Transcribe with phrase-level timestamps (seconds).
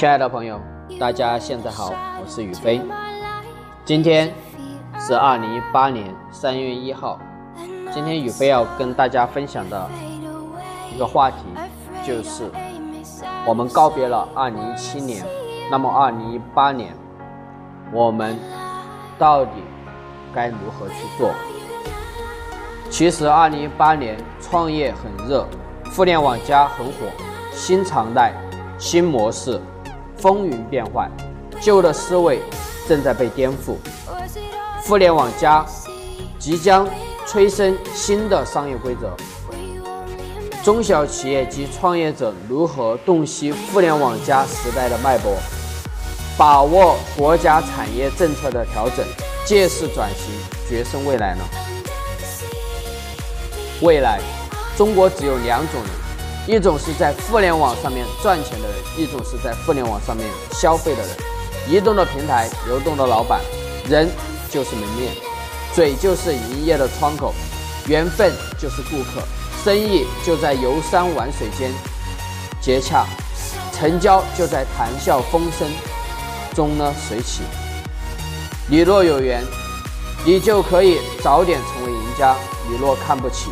[0.00, 0.58] 亲爱的朋友，
[0.98, 2.80] 大家现在好，我是宇飞。
[3.84, 4.32] 今天
[4.98, 7.18] 是二零一八年三月一号。
[7.92, 9.90] 今天宇飞要跟大家分享的
[10.94, 11.36] 一个话题，
[12.02, 12.50] 就是
[13.46, 15.22] 我们告别了二零一七年，
[15.70, 16.94] 那么二零一八年，
[17.92, 18.38] 我们
[19.18, 19.50] 到底
[20.34, 21.30] 该如何去做？
[22.88, 25.46] 其实二零一八年创业很热，
[25.94, 26.92] 互联网加很火，
[27.52, 28.32] 新常态、
[28.78, 29.60] 新模式。
[30.20, 31.10] 风云变幻，
[31.62, 32.40] 旧的思维
[32.86, 33.76] 正在被颠覆。
[34.82, 35.64] 互联网加
[36.38, 36.86] 即将
[37.26, 39.16] 催生新的商业规则。
[40.62, 45.34] 中小企业及创业者如何洞悉互联网加时代的脉搏，
[46.36, 49.02] 把握国家产业政策的调整，
[49.46, 50.26] 借势转型，
[50.68, 51.44] 决胜未来呢？
[53.80, 54.20] 未来，
[54.76, 56.09] 中国只有两种人。
[56.50, 61.16] 一种是在互联网上面赚钱的人，一种是在互联网上面消费的人。
[61.68, 63.40] 移动的平台，流动的老板，
[63.88, 64.10] 人
[64.50, 65.12] 就是门面，
[65.72, 67.32] 嘴就是营业的窗口，
[67.86, 69.22] 缘分就是顾客，
[69.62, 71.70] 生意就在游山玩水间
[72.60, 73.06] 接洽，
[73.72, 75.68] 成交就在谈笑风生
[76.52, 77.42] 中呢随起。
[78.66, 79.44] 你若有缘，
[80.24, 82.34] 你就可以早点成为赢家；
[82.68, 83.50] 你若看不起，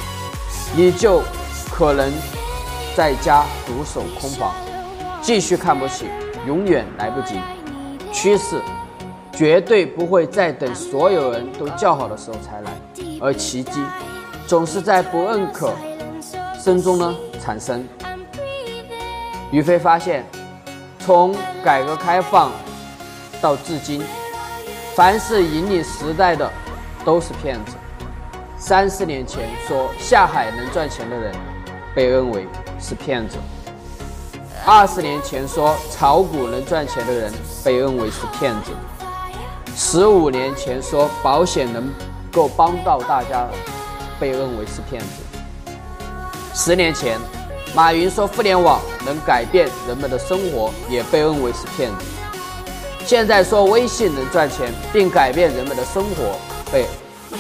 [0.75, 1.23] 你就
[1.71, 2.13] 可能。
[2.99, 4.53] 在家独守空房，
[5.23, 6.07] 继续看不起，
[6.49, 7.39] 永远来不及。
[8.13, 8.61] 趋势
[9.33, 12.73] 绝对不会再等所有人都叫好的时候才来，
[13.21, 13.81] 而奇迹
[14.49, 15.73] 总是在不认可
[16.59, 17.87] 声中呢产生。
[19.53, 20.27] 于飞发现，
[20.99, 22.51] 从改革开放
[23.41, 24.03] 到至今，
[24.97, 26.51] 凡是引领时代的
[27.05, 27.77] 都是骗子。
[28.57, 31.33] 三四年前说下海能赚钱的人，
[31.95, 32.45] 被认为。
[32.81, 33.37] 是骗子。
[34.67, 37.33] 二十年前说炒股能赚钱的人
[37.65, 38.73] 被认为是骗子；
[39.75, 41.91] 十五年前说保险能
[42.31, 43.47] 够帮到大家，
[44.21, 45.23] 被认为是骗子；
[46.55, 47.19] 十年前，
[47.75, 52.05] 马云说互联网能改变人们的生活，也被认为是骗子；
[53.07, 56.39] 现在说微信能赚钱并改变人们的生活，
[56.71, 56.85] 被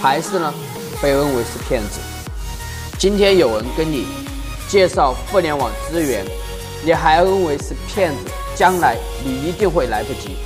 [0.00, 0.54] 还是呢
[1.02, 2.00] 被认为是骗子。
[2.98, 4.06] 今天有人跟你。
[4.68, 6.24] 介绍互联网资源，
[6.84, 8.30] 你还认为是骗子？
[8.54, 10.36] 将来你一定会来不及。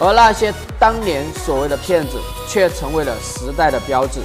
[0.00, 4.20] 而那些当年所谓的骗子，却成为了时代的标志。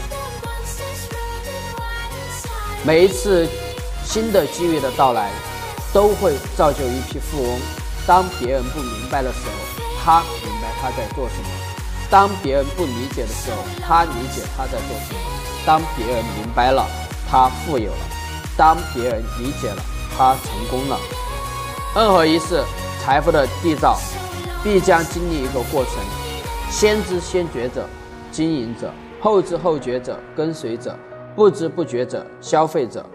[2.83, 3.47] 每一次
[4.03, 5.29] 新的机遇的到来，
[5.93, 7.59] 都会造就一批富翁。
[8.07, 11.49] 当别人不明白的时候，他明白他在做什么；
[12.09, 15.19] 当别人不理解的时候，他理解他在做什么；
[15.65, 16.87] 当别人明白了。
[17.31, 17.97] 他富有了，
[18.57, 19.81] 当别人理解了，
[20.17, 20.97] 他成功了。
[21.95, 22.63] 任何一次
[22.99, 23.99] 财富的缔造，
[24.63, 25.93] 必将经历一个过程：
[26.71, 27.87] 先知先觉者、
[28.31, 28.87] 经营者；
[29.21, 30.93] 后知后觉者、跟随者；
[31.35, 33.05] 不知不觉者、消费者。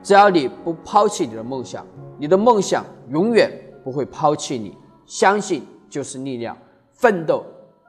[0.00, 1.84] 只要你不抛弃你的梦想，
[2.18, 3.50] 你的梦想永远
[3.82, 4.78] 不会抛弃你。
[5.06, 6.56] 相信就是力量，
[6.92, 7.44] 奋斗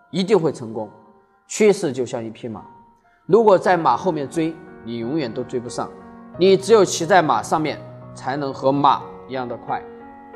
[0.10, 0.90] 一定会成功。
[1.48, 2.66] 趋势就像一匹马，
[3.28, 4.56] 如果在马后面追。
[4.88, 5.90] 你永远都追不上，
[6.38, 7.78] 你只有骑在马上面，
[8.16, 9.84] 才能和马一样的快，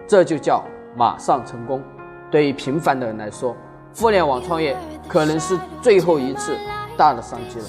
[0.06, 0.62] 这就叫
[0.94, 1.81] 马上成功。
[2.29, 3.56] 对于平凡的人来说，
[3.95, 4.75] 互联网创业
[5.07, 6.57] 可能是最后一次
[6.97, 7.66] 大的商机了，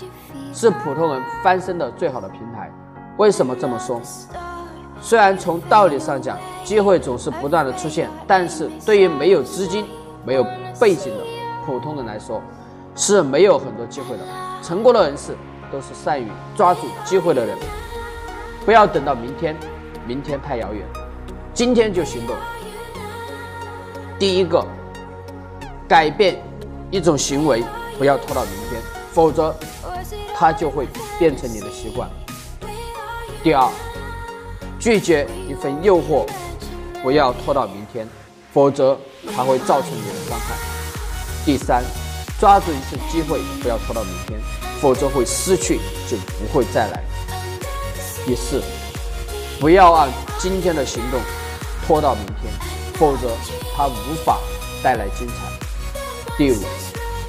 [0.53, 2.69] 是普通人翻身的最好的平台。
[3.17, 4.01] 为什么这么说？
[5.01, 9.87] 虽然从道理上讲，机会总是不断的出现，但是对于没有资金、
[10.25, 10.45] 没有
[10.81, 11.25] 背景的
[11.65, 12.43] 普通人来说，
[12.97, 14.25] 是没有很多机会的。
[14.61, 15.37] 成功的人士。
[15.73, 17.57] 都是善于抓住机会的人，
[18.67, 19.57] 不要等到明天，
[20.07, 20.87] 明天太遥远，
[21.55, 22.37] 今天就行动。
[24.19, 24.65] 第一个，
[25.89, 26.41] 改变
[26.91, 27.65] 一种行为，
[27.99, 28.81] 不要拖到明天，
[29.13, 29.55] 否则
[30.37, 30.87] 它就会
[31.19, 32.09] 变成你的习惯。
[33.43, 33.69] 第二，
[34.79, 36.29] 拒绝一份诱惑，
[37.03, 38.07] 不要拖到明天，
[38.53, 38.97] 否则
[39.35, 40.55] 它会造成你的伤害。
[41.45, 41.83] 第三，
[42.43, 44.41] 抓住一次机会，不要拖到明天。
[44.81, 45.79] 否则会失去，
[46.11, 47.01] 就不会再来。
[48.27, 48.61] 第四，
[49.61, 50.11] 不要按
[50.41, 51.21] 今天的行动
[51.87, 52.53] 拖到明天，
[52.95, 53.31] 否则
[53.77, 54.41] 它无法
[54.83, 56.35] 带来精彩。
[56.37, 56.57] 第五，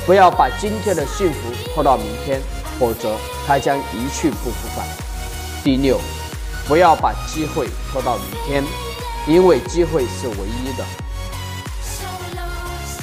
[0.04, 2.42] 不要把今天的幸福拖到明天，
[2.80, 4.84] 否则它将一去不复返。
[5.64, 6.02] 第六，
[6.68, 8.64] 不要把机会拖到明天，
[9.28, 10.84] 因为机会是唯一的。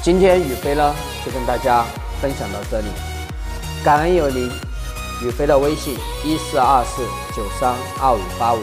[0.02, 0.92] 今天宇飞呢，
[1.24, 1.84] 就跟大家
[2.20, 2.86] 分享到这里。
[3.84, 4.50] 感恩有您，
[5.22, 5.94] 宇飞的微信
[6.24, 7.02] 一四二四
[7.34, 8.60] 九三二五八五，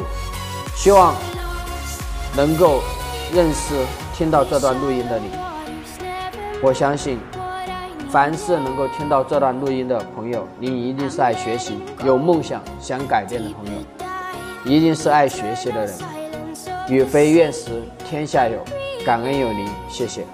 [0.75, 1.15] 希望
[2.35, 2.81] 能够
[3.33, 3.73] 认识
[4.15, 5.31] 听到这段录音的你。
[6.61, 7.19] 我相信，
[8.09, 13.81] 凡是能够听到这段录音的朋友，你一定是爱学习、有梦想、想改变的朋友，
[14.65, 15.93] 一定是爱学习的人。
[16.89, 18.63] 宇飞愿识天下有，
[19.05, 20.25] 感恩有您，谢谢。